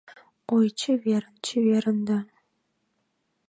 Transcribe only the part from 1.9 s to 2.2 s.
да